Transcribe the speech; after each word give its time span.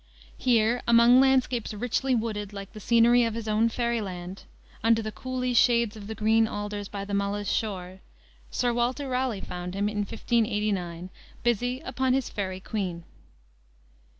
Here, 0.39 0.81
among 0.87 1.19
landscapes 1.19 1.75
richly 1.75 2.15
wooded, 2.15 2.53
like 2.53 2.73
the 2.73 2.79
scenery 2.79 3.23
of 3.23 3.35
his 3.35 3.47
own 3.47 3.69
fairy 3.69 4.01
land, 4.01 4.45
"under 4.83 4.99
the 5.03 5.11
cooly 5.11 5.53
shades 5.53 5.95
of 5.95 6.07
the 6.07 6.15
green 6.15 6.47
alders 6.47 6.87
by 6.87 7.05
the 7.05 7.13
Mulla's 7.13 7.51
shore," 7.51 7.99
Sir 8.49 8.73
Walter 8.73 9.07
Raleigh 9.07 9.41
found 9.41 9.75
him, 9.75 9.87
in 9.87 9.99
1589, 9.99 11.11
busy 11.43 11.81
upon 11.81 12.13
his 12.13 12.29
Faery 12.29 12.59
Queene. 12.59 13.03